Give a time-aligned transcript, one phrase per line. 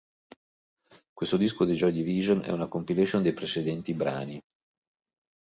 [1.13, 4.39] Questo disco dei Joy Division è una compilation dei precedenti brani.